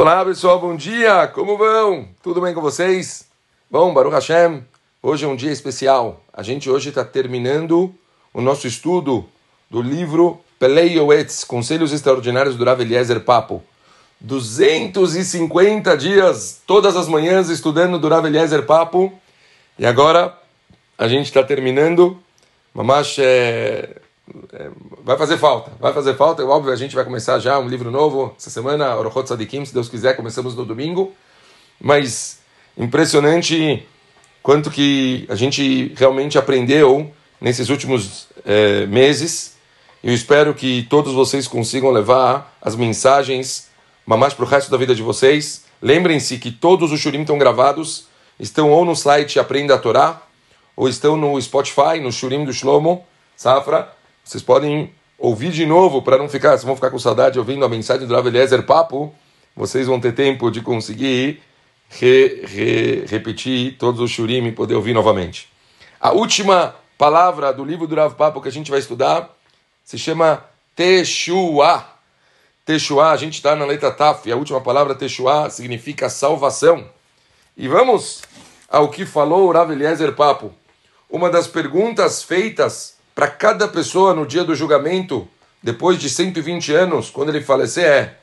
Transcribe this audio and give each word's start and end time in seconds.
Olá 0.00 0.24
pessoal, 0.24 0.58
bom 0.58 0.74
dia! 0.74 1.26
Como 1.26 1.58
vão? 1.58 2.08
Tudo 2.22 2.40
bem 2.40 2.54
com 2.54 2.62
vocês? 2.62 3.26
Bom, 3.70 3.92
Baruch 3.92 4.14
Hashem, 4.14 4.64
hoje 5.02 5.26
é 5.26 5.28
um 5.28 5.36
dia 5.36 5.52
especial. 5.52 6.24
A 6.32 6.42
gente 6.42 6.70
hoje 6.70 6.88
está 6.88 7.04
terminando 7.04 7.94
o 8.32 8.40
nosso 8.40 8.66
estudo 8.66 9.28
do 9.70 9.82
livro 9.82 10.40
Pelei 10.58 10.96
Yoetz, 10.96 11.44
Conselhos 11.44 11.92
Extraordinários 11.92 12.56
do 12.56 12.64
Rav 12.64 12.80
Eliezer 12.80 13.20
Papo. 13.20 13.62
250 14.22 15.94
dias, 15.98 16.62
todas 16.66 16.96
as 16.96 17.06
manhãs, 17.06 17.50
estudando 17.50 17.98
do 17.98 18.08
Rav 18.08 18.24
Eliezer 18.24 18.64
Papo. 18.64 19.12
E 19.78 19.84
agora 19.84 20.34
a 20.96 21.08
gente 21.08 21.26
está 21.26 21.42
terminando. 21.42 22.18
Mamash 22.72 23.18
é, 23.18 23.96
vai 25.04 25.16
fazer 25.16 25.38
falta, 25.38 25.72
vai 25.78 25.92
fazer 25.92 26.14
falta. 26.14 26.42
É 26.42 26.44
óbvio, 26.44 26.72
a 26.72 26.76
gente 26.76 26.94
vai 26.94 27.04
começar 27.04 27.38
já 27.38 27.58
um 27.58 27.68
livro 27.68 27.90
novo 27.90 28.34
essa 28.36 28.50
semana, 28.50 28.96
Orochot 28.96 29.28
Sadikim, 29.28 29.64
se 29.64 29.74
Deus 29.74 29.88
quiser, 29.88 30.16
começamos 30.16 30.54
no 30.54 30.64
domingo. 30.64 31.12
Mas 31.80 32.40
impressionante 32.76 33.86
quanto 34.42 34.70
que 34.70 35.26
a 35.28 35.34
gente 35.34 35.92
realmente 35.96 36.38
aprendeu 36.38 37.12
nesses 37.40 37.68
últimos 37.68 38.28
é, 38.44 38.86
meses. 38.86 39.56
Eu 40.02 40.14
espero 40.14 40.54
que 40.54 40.86
todos 40.88 41.12
vocês 41.12 41.46
consigam 41.46 41.90
levar 41.90 42.56
as 42.60 42.74
mensagens 42.74 43.68
mais 44.06 44.34
para 44.34 44.44
o 44.44 44.48
resto 44.48 44.70
da 44.70 44.76
vida 44.76 44.94
de 44.94 45.02
vocês. 45.02 45.64
Lembrem-se 45.80 46.38
que 46.38 46.50
todos 46.50 46.90
os 46.92 47.00
shurim 47.00 47.20
estão 47.20 47.38
gravados, 47.38 48.06
estão 48.38 48.70
ou 48.70 48.84
no 48.84 48.96
site 48.96 49.38
Aprenda 49.38 49.74
a 49.74 49.78
Torá, 49.78 50.22
ou 50.76 50.88
estão 50.88 51.16
no 51.16 51.40
Spotify, 51.40 52.00
no 52.02 52.10
Shurim 52.10 52.44
do 52.44 52.52
Shlomo, 52.52 53.04
Safra, 53.36 53.92
vocês 54.30 54.44
podem 54.44 54.94
ouvir 55.18 55.50
de 55.50 55.66
novo 55.66 56.02
para 56.02 56.16
não 56.16 56.28
ficar, 56.28 56.56
se 56.56 56.64
vão 56.64 56.76
ficar 56.76 56.88
com 56.88 57.00
saudade 57.00 57.36
ouvindo 57.36 57.64
a 57.64 57.68
mensagem 57.68 58.06
do 58.06 58.14
Rav 58.14 58.28
Eliezer 58.28 58.62
Papo, 58.62 59.12
vocês 59.56 59.88
vão 59.88 59.98
ter 59.98 60.14
tempo 60.14 60.52
de 60.52 60.60
conseguir 60.60 61.42
re, 61.88 62.44
re, 62.46 63.04
repetir 63.08 63.76
todos 63.76 64.00
os 64.00 64.08
shurim 64.08 64.46
e 64.46 64.52
poder 64.52 64.76
ouvir 64.76 64.92
novamente. 64.94 65.48
A 66.00 66.12
última 66.12 66.76
palavra 66.96 67.52
do 67.52 67.64
livro 67.64 67.88
do 67.88 67.96
Rav 67.96 68.14
Papo 68.14 68.40
que 68.40 68.46
a 68.46 68.52
gente 68.52 68.70
vai 68.70 68.78
estudar 68.78 69.36
se 69.84 69.98
chama 69.98 70.44
Teshua. 70.76 71.84
Teshua, 72.64 73.10
a 73.10 73.16
gente 73.16 73.34
está 73.34 73.56
na 73.56 73.64
letra 73.64 73.90
Taf, 73.90 74.30
a 74.30 74.36
última 74.36 74.60
palavra 74.60 74.94
Teshua 74.94 75.50
significa 75.50 76.08
salvação. 76.08 76.88
E 77.56 77.66
vamos 77.66 78.22
ao 78.68 78.90
que 78.90 79.04
falou 79.04 79.48
o 79.48 79.52
Rav 79.52 79.72
Eliezer 79.72 80.14
Papo. 80.14 80.52
Uma 81.10 81.28
das 81.30 81.48
perguntas 81.48 82.22
feitas 82.22 82.99
para 83.20 83.28
cada 83.28 83.68
pessoa 83.68 84.14
no 84.14 84.24
dia 84.24 84.44
do 84.44 84.54
julgamento, 84.54 85.28
depois 85.62 85.98
de 85.98 86.08
120 86.08 86.72
anos, 86.72 87.10
quando 87.10 87.28
ele 87.28 87.42
falecer, 87.42 87.84
é: 87.84 88.16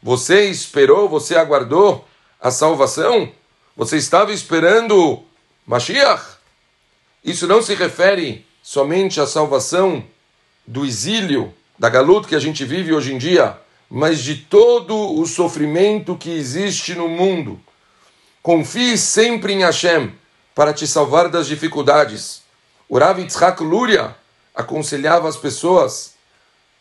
Você 0.00 0.48
esperou, 0.48 1.08
você 1.08 1.34
aguardou 1.34 2.06
a 2.40 2.52
salvação? 2.52 3.32
Você 3.76 3.96
estava 3.96 4.32
esperando 4.32 5.24
Mashiach? 5.66 6.36
Isso 7.24 7.48
não 7.48 7.60
se 7.60 7.74
refere 7.74 8.46
somente 8.62 9.20
à 9.20 9.26
salvação 9.26 10.04
do 10.64 10.86
exílio, 10.86 11.52
da 11.76 11.88
galuta 11.88 12.28
que 12.28 12.36
a 12.36 12.40
gente 12.40 12.64
vive 12.64 12.94
hoje 12.94 13.12
em 13.12 13.18
dia, 13.18 13.58
mas 13.90 14.20
de 14.20 14.36
todo 14.36 15.18
o 15.18 15.26
sofrimento 15.26 16.16
que 16.16 16.30
existe 16.30 16.94
no 16.94 17.08
mundo. 17.08 17.60
Confie 18.40 18.96
sempre 18.96 19.52
em 19.52 19.64
Hashem 19.64 20.12
para 20.54 20.72
te 20.72 20.86
salvar 20.86 21.28
das 21.28 21.48
dificuldades. 21.48 22.42
O 22.88 22.96
Rav 22.96 23.18
Yitzhak 23.18 23.60
Luria 23.60 24.14
aconselhava 24.54 25.28
as 25.28 25.36
pessoas 25.36 26.14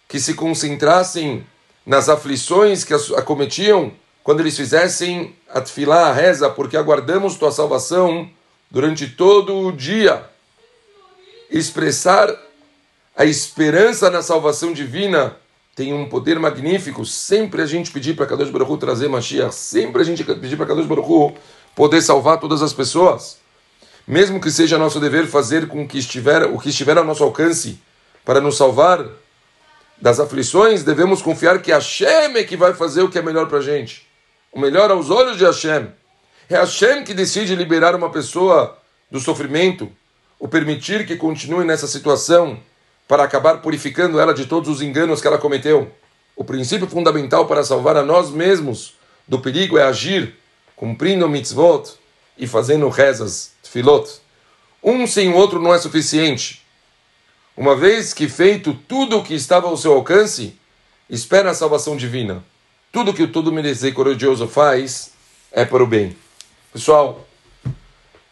que 0.07 0.19
se 0.19 0.33
concentrassem 0.35 1.45
nas 1.85 2.07
aflições 2.07 2.83
que 2.83 2.93
acometiam 2.93 3.91
quando 4.23 4.39
eles 4.39 4.55
fizessem 4.55 5.35
a 5.49 5.59
a 6.09 6.13
reza, 6.13 6.49
porque 6.49 6.77
aguardamos 6.77 7.35
tua 7.35 7.51
salvação 7.51 8.29
durante 8.71 9.07
todo 9.07 9.57
o 9.57 9.71
dia. 9.71 10.23
Expressar 11.49 12.33
a 13.15 13.25
esperança 13.25 14.09
na 14.09 14.21
salvação 14.21 14.71
divina 14.71 15.35
tem 15.75 15.93
um 15.93 16.07
poder 16.07 16.39
magnífico. 16.39 17.05
Sempre 17.05 17.61
a 17.61 17.65
gente 17.65 17.91
pedir 17.91 18.15
para 18.15 18.25
Kadosh 18.25 18.49
Baruch 18.49 18.77
trazer 18.79 19.09
Mashiach, 19.09 19.53
sempre 19.53 20.01
a 20.01 20.05
gente 20.05 20.23
pedir 20.23 20.55
para 20.55 20.67
Kadosh 20.67 20.85
Baruch 20.85 21.35
poder 21.75 22.01
salvar 22.01 22.39
todas 22.39 22.61
as 22.61 22.71
pessoas 22.71 23.42
mesmo 24.07 24.39
que 24.39 24.51
seja 24.51 24.77
nosso 24.77 24.99
dever 24.99 25.27
fazer 25.27 25.67
com 25.67 25.87
que 25.87 25.97
estiver 25.97 26.43
o 26.43 26.59
que 26.59 26.69
estiver 26.69 26.97
ao 26.97 27.05
nosso 27.05 27.23
alcance 27.23 27.79
para 28.25 28.41
nos 28.41 28.57
salvar 28.57 29.05
das 30.01 30.19
aflições, 30.19 30.83
devemos 30.83 31.21
confiar 31.21 31.61
que 31.61 31.71
Hashem 31.71 32.35
é 32.35 32.43
que 32.43 32.57
vai 32.57 32.73
fazer 32.73 33.01
o 33.01 33.09
que 33.09 33.17
é 33.17 33.21
melhor 33.21 33.47
para 33.47 33.59
a 33.59 33.61
gente. 33.61 34.05
O 34.51 34.59
melhor 34.59 34.91
aos 34.91 35.09
olhos 35.09 35.37
de 35.37 35.45
Hashem. 35.45 35.87
É 36.49 36.57
Hashem 36.57 37.03
que 37.03 37.13
decide 37.13 37.55
liberar 37.55 37.95
uma 37.95 38.09
pessoa 38.09 38.77
do 39.09 39.19
sofrimento, 39.19 39.89
ou 40.37 40.49
permitir 40.49 41.07
que 41.07 41.15
continue 41.15 41.63
nessa 41.63 41.87
situação 41.87 42.59
para 43.07 43.23
acabar 43.23 43.61
purificando 43.61 44.19
ela 44.19 44.33
de 44.33 44.45
todos 44.45 44.67
os 44.67 44.81
enganos 44.81 45.21
que 45.21 45.27
ela 45.27 45.37
cometeu. 45.37 45.89
O 46.35 46.43
princípio 46.43 46.87
fundamental 46.87 47.45
para 47.45 47.63
salvar 47.63 47.95
a 47.95 48.03
nós 48.03 48.29
mesmos 48.29 48.95
do 49.25 49.39
perigo 49.39 49.77
é 49.77 49.83
agir 49.83 50.35
cumprindo 50.75 51.29
mitzvot 51.29 51.93
e 52.37 52.45
fazendo 52.45 52.89
rezas 52.89 53.52
filot. 53.73 54.07
Um 54.83 55.07
sem 55.07 55.29
o 55.29 55.35
outro 55.35 55.59
não 55.59 55.73
é 55.73 55.79
suficiente. 55.79 56.61
Uma 57.57 57.75
vez 57.75 58.13
que 58.13 58.29
feito 58.29 58.73
tudo 58.87 59.17
o 59.17 59.23
que 59.23 59.33
estava 59.33 59.67
ao 59.67 59.75
seu 59.75 59.93
alcance, 59.93 60.55
espera 61.09 61.49
a 61.49 61.55
salvação 61.55 61.97
divina. 61.97 62.43
Tudo 62.91 63.13
que 63.13 63.23
o 63.23 63.31
todo 63.31 63.51
misericordioso 63.51 64.47
faz 64.47 65.11
é 65.51 65.65
para 65.65 65.83
o 65.83 65.87
bem. 65.87 66.15
Pessoal, 66.71 67.25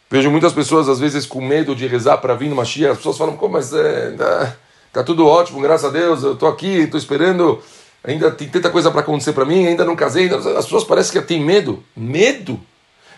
vejo 0.09 0.29
muitas 0.29 0.53
pessoas 0.53 0.87
às 0.87 0.99
vezes 0.99 1.25
com 1.25 1.41
medo 1.41 1.75
de 1.75 1.87
rezar 1.87 2.17
para 2.19 2.35
vir 2.35 2.49
no 2.49 2.55
Mashiach. 2.55 2.91
As 2.91 2.97
pessoas 2.97 3.17
falam, 3.17 3.35
como, 3.35 3.53
mas 3.53 3.73
é, 3.73 4.11
tá, 4.11 4.57
tá 4.93 5.03
tudo 5.03 5.25
ótimo, 5.25 5.59
graças 5.59 5.85
a 5.85 5.89
Deus, 5.89 6.23
eu 6.23 6.33
estou 6.33 6.49
aqui, 6.49 6.81
estou 6.81 6.99
esperando, 6.99 7.61
ainda 8.03 8.29
tem 8.29 8.47
tanta 8.47 8.69
coisa 8.69 8.91
para 8.91 9.01
acontecer 9.01 9.33
para 9.33 9.45
mim, 9.45 9.65
ainda 9.65 9.85
não 9.85 9.95
casei. 9.95 10.31
As 10.33 10.65
pessoas 10.65 10.83
parecem 10.83 11.19
que 11.19 11.27
têm 11.27 11.43
medo. 11.43 11.83
Medo? 11.95 12.59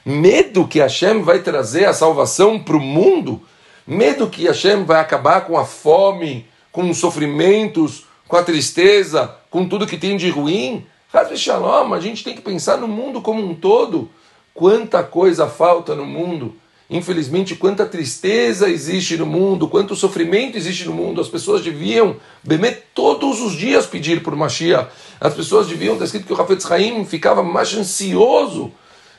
Medo 0.05 0.67
que 0.67 0.79
Hashem 0.79 1.21
vai 1.21 1.39
trazer 1.39 1.85
a 1.85 1.93
salvação 1.93 2.59
para 2.59 2.75
o 2.75 2.79
mundo, 2.79 3.41
medo 3.87 4.29
que 4.29 4.45
Hashem 4.45 4.83
vai 4.83 4.99
acabar 4.99 5.41
com 5.41 5.57
a 5.57 5.65
fome, 5.65 6.45
com 6.71 6.89
os 6.89 6.97
sofrimentos, 6.97 8.05
com 8.27 8.35
a 8.35 8.43
tristeza, 8.43 9.35
com 9.49 9.67
tudo 9.67 9.87
que 9.87 9.97
tem 9.97 10.17
de 10.17 10.29
ruim. 10.29 10.85
Hashem 11.11 11.37
Shalom, 11.37 11.93
a 11.93 11.99
gente 11.99 12.23
tem 12.23 12.35
que 12.35 12.41
pensar 12.41 12.77
no 12.77 12.87
mundo 12.87 13.21
como 13.21 13.43
um 13.43 13.53
todo. 13.53 14.09
Quanta 14.53 15.03
coisa 15.03 15.47
falta 15.47 15.95
no 15.95 16.05
mundo. 16.05 16.55
Infelizmente, 16.89 17.55
quanta 17.55 17.85
tristeza 17.85 18.69
existe 18.69 19.17
no 19.17 19.25
mundo, 19.25 19.67
quanto 19.67 19.95
sofrimento 19.95 20.57
existe 20.57 20.85
no 20.85 20.93
mundo. 20.93 21.21
As 21.21 21.29
pessoas 21.29 21.63
deviam, 21.63 22.17
beber 22.43 22.87
todos 22.93 23.41
os 23.41 23.53
dias 23.53 23.85
pedir 23.85 24.21
por 24.21 24.35
Mashiach. 24.35 24.89
As 25.19 25.33
pessoas 25.33 25.67
deviam, 25.67 25.93
está 25.93 26.05
escrito 26.05 26.27
que 26.27 26.33
o 26.33 26.35
Rafetz 26.35 26.69
Haim 26.69 27.05
ficava 27.05 27.41
mais 27.41 27.73
ansioso 27.73 28.71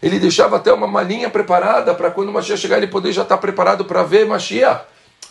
ele 0.05 0.19
deixava 0.19 0.57
até 0.57 0.71
uma 0.71 0.87
malinha 0.87 1.31
preparada 1.31 1.95
para 1.95 2.11
quando 2.11 2.29
o 2.29 2.33
Mashiach 2.33 2.61
chegar 2.61 2.77
ele 2.77 2.89
poder 2.89 3.11
já 3.11 3.23
estar 3.23 3.37
tá 3.37 3.41
preparado 3.41 3.87
para 3.87 4.03
ver 4.03 4.27
Mashiach. 4.27 4.85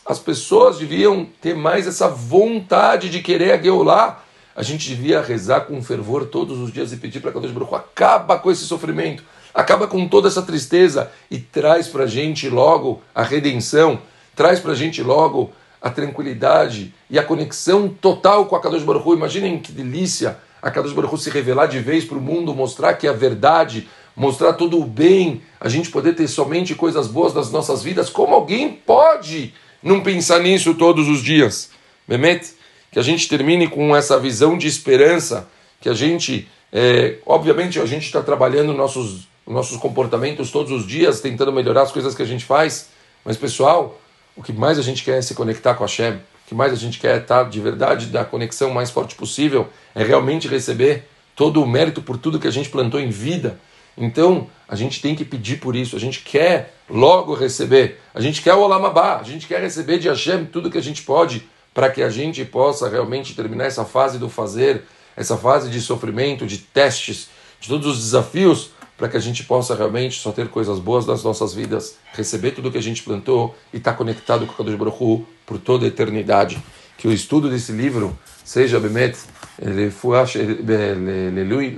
As 0.04 0.18
pessoas 0.18 0.80
deviam 0.80 1.28
ter 1.40 1.56
mais 1.56 1.86
essa 1.86 2.10
vontade 2.10 3.08
de 3.08 3.22
querer 3.22 3.52
a. 3.52 4.24
A 4.56 4.64
gente 4.64 4.90
devia 4.90 5.22
rezar 5.22 5.62
com 5.62 5.80
fervor 5.84 6.26
todos 6.26 6.58
os 6.58 6.74
dias 6.74 6.92
e 6.92 6.98
pedir 6.98 7.20
para 7.20 7.30
Deus 7.30 7.52
Baruch 7.52 7.76
acaba 7.76 8.40
com 8.40 8.50
esse 8.50 8.64
sofrimento, 8.64 9.24
acaba 9.54 9.86
com 9.86 10.08
toda 10.08 10.28
essa 10.28 10.42
tristeza 10.42 11.12
e 11.30 11.38
traz 11.38 11.88
para 11.88 12.06
a 12.06 12.08
gente 12.08 12.50
logo 12.50 13.00
a 13.14 13.22
redenção, 13.22 14.00
traz 14.36 14.60
para 14.60 14.72
a 14.72 14.76
gente 14.76 15.04
logo 15.04 15.52
a 15.80 15.92
tranquilidade 15.92 16.96
e 17.12 17.20
a 17.20 17.24
conexão 17.24 17.88
total 17.88 18.48
com 18.48 18.56
a 18.56 18.60
Kadosh 18.60 18.82
Baruch. 18.82 19.12
Imaginem 19.12 19.60
que 19.60 19.72
delícia 19.72 20.36
a 20.60 20.72
Kadosh 20.72 20.94
Baruch 20.94 21.22
se 21.22 21.30
revelar 21.30 21.68
de 21.68 21.78
vez 21.78 22.06
para 22.06 22.18
o 22.18 22.22
mundo, 22.22 22.56
mostrar 22.56 22.96
que 22.96 23.08
a 23.08 23.14
verdade, 23.14 23.88
mostrar 24.16 24.54
todo 24.54 24.80
o 24.80 24.86
bem, 24.86 25.42
a 25.60 25.68
gente 25.70 25.90
poder 25.90 26.14
ter 26.14 26.28
somente 26.28 26.76
coisas 26.76 27.08
boas 27.08 27.34
nas 27.34 27.52
nossas 27.52 27.82
vidas, 27.82 28.10
como 28.10 28.36
alguém 28.36 28.72
pode 28.72 29.54
não 29.82 30.02
pensar 30.02 30.40
nisso 30.40 30.76
todos 30.76 31.08
os 31.08 31.22
dias? 31.22 31.72
Bemet, 32.08 32.54
que 32.92 33.00
a 33.00 33.04
gente 33.04 33.28
termine 33.28 33.68
com 33.68 33.96
essa 33.96 34.20
visão 34.20 34.58
de 34.58 34.68
esperança, 34.68 35.50
que 35.82 35.90
a 35.90 35.94
gente, 35.94 36.48
é, 36.72 37.18
obviamente, 37.26 37.80
a 37.80 37.86
gente 37.86 38.06
está 38.06 38.22
trabalhando 38.22 38.74
nossos, 38.74 39.28
nossos 39.48 39.78
comportamentos 39.78 40.52
todos 40.52 40.72
os 40.72 40.88
dias, 40.88 41.20
tentando 41.20 41.52
melhorar 41.52 41.82
as 41.82 41.92
coisas 41.92 42.14
que 42.14 42.22
a 42.22 42.26
gente 42.26 42.46
faz, 42.46 42.90
mas 43.26 43.36
pessoal, 43.36 44.00
o 44.36 44.44
que 44.44 44.54
mais 44.54 44.78
a 44.78 44.82
gente 44.82 45.04
quer 45.04 45.18
é 45.18 45.22
se 45.22 45.34
conectar 45.34 45.74
com 45.76 45.84
a 45.84 45.88
Shem, 45.88 46.14
o 46.14 46.48
que 46.48 46.56
mais 46.56 46.72
a 46.72 46.76
gente 46.76 47.00
quer 47.00 47.16
é 47.16 47.18
estar 47.20 47.50
de 47.50 47.60
verdade 47.60 48.08
da 48.08 48.24
conexão 48.24 48.70
mais 48.70 48.90
forte 48.90 49.16
possível, 49.16 49.68
é 49.96 50.04
realmente 50.04 50.48
receber 50.48 51.08
todo 51.36 51.64
o 51.64 51.68
mérito 51.68 52.02
por 52.02 52.18
tudo 52.18 52.40
que 52.40 52.48
a 52.48 52.52
gente 52.52 52.70
plantou 52.70 53.00
em 53.00 53.10
vida, 53.10 53.60
então, 53.98 54.48
a 54.68 54.76
gente 54.76 55.02
tem 55.02 55.16
que 55.16 55.24
pedir 55.24 55.60
por 55.60 55.76
isso, 55.76 55.96
a 55.96 56.00
gente 56.00 56.22
quer 56.22 56.74
logo 56.90 57.34
receber, 57.34 58.00
a 58.14 58.20
gente 58.20 58.42
quer 58.42 58.54
o 58.54 58.62
Olamabá, 58.62 59.20
a 59.20 59.24
gente 59.24 59.48
quer 59.48 59.62
receber 59.62 60.00
de 60.00 60.08
Hashem 60.08 60.46
tudo 60.46 60.72
que 60.72 60.78
a 60.78 60.82
gente 60.82 61.04
pode 61.04 61.48
para 61.74 61.90
que 61.90 62.02
a 62.02 62.10
gente 62.10 62.44
possa 62.46 62.90
realmente 62.90 63.36
terminar 63.36 63.66
essa 63.66 63.86
fase 63.86 64.18
do 64.18 64.30
fazer, 64.30 64.84
essa 65.16 65.38
fase 65.38 65.70
de 65.70 65.82
sofrimento, 65.82 66.46
de 66.46 66.58
testes, 66.58 67.30
de 67.60 67.68
todos 67.68 67.88
os 67.88 68.00
desafios, 68.00 68.72
para 68.98 69.10
que 69.10 69.18
a 69.18 69.20
gente 69.20 69.44
possa 69.44 69.76
realmente 69.76 70.20
só 70.20 70.32
ter 70.32 70.48
coisas 70.50 70.80
boas 70.80 71.06
nas 71.06 71.24
nossas 71.24 71.54
vidas, 71.54 71.98
receber 72.14 72.52
tudo 72.52 72.72
que 72.72 72.78
a 72.78 72.82
gente 72.82 73.02
plantou 73.02 73.56
e 73.74 73.78
estar 73.78 73.92
tá 73.92 73.98
conectado 73.98 74.46
com 74.46 74.54
o 74.54 74.56
Kadosh 74.56 74.76
Baruch 74.76 75.04
Hu 75.04 75.26
por 75.46 75.58
toda 75.58 75.86
a 75.86 75.88
eternidade. 75.88 76.62
Que 76.98 77.08
o 77.08 77.12
estudo 77.12 77.50
desse 77.50 77.72
livro 77.72 78.18
seja 78.46 78.80
Bemet, 78.80 79.18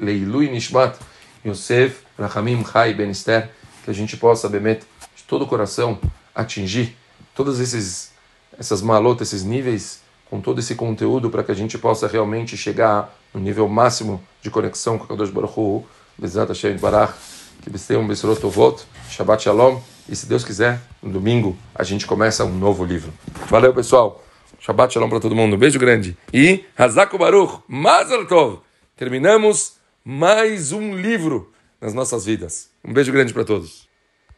Leilui 0.01 0.49
Nishmat, 0.49 0.97
Yosef, 1.45 2.03
Rahamim, 2.17 2.63
Chai, 2.65 2.93
Ben 2.93 3.09
Esther, 3.09 3.49
que 3.83 3.91
a 3.91 3.93
gente 3.93 4.17
possa, 4.17 4.49
Bemet, 4.49 4.81
de 5.15 5.23
todo 5.23 5.43
o 5.43 5.47
coração, 5.47 5.99
atingir 6.33 6.95
todas 7.35 7.59
esses, 7.59 8.11
essas 8.57 8.81
malotas, 8.81 9.27
esses 9.27 9.43
níveis, 9.43 10.01
com 10.29 10.41
todo 10.41 10.59
esse 10.59 10.75
conteúdo, 10.75 11.29
para 11.29 11.43
que 11.43 11.51
a 11.51 11.55
gente 11.55 11.77
possa 11.77 12.07
realmente 12.07 12.57
chegar 12.57 13.15
no 13.33 13.39
nível 13.39 13.67
máximo 13.67 14.23
de 14.41 14.49
conexão 14.49 14.97
com 14.97 15.05
o 15.05 15.07
Kadosh 15.07 15.29
Baruch 15.29 15.53
Hu, 15.59 15.85
Bezat 16.17 16.47
Hashem 16.47 16.77
Barach, 16.77 17.13
que 17.61 17.95
um 17.95 18.07
Besorot 18.07 18.39
Tovot, 18.39 18.83
Shabbat 19.09 19.43
Shalom, 19.43 19.79
e 20.07 20.15
se 20.15 20.27
Deus 20.27 20.43
quiser, 20.43 20.79
no 21.01 21.11
domingo 21.11 21.57
a 21.73 21.83
gente 21.83 22.05
começa 22.05 22.43
um 22.43 22.55
novo 22.57 22.85
livro. 22.85 23.13
Valeu, 23.49 23.73
pessoal! 23.73 24.23
Shabbat 24.59 24.93
Shalom 24.93 25.09
para 25.09 25.19
todo 25.19 25.35
mundo, 25.35 25.57
beijo 25.57 25.79
grande. 25.79 26.17
E 26.33 26.65
Hazako 26.77 27.17
Baruch, 27.17 27.63
Mazal 27.67 28.25
Tov! 28.25 28.59
Terminamos 28.95 29.73
mais 30.07 30.71
um 30.71 30.95
livro 30.95 31.51
nas 31.81 31.91
nossas 31.91 32.25
vidas. 32.25 32.69
Um 32.83 32.93
beijo 32.93 33.11
grande 33.11 33.33
para 33.33 33.43
todos. 33.43 33.84